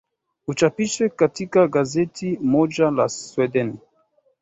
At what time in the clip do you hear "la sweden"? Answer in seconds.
2.91-3.75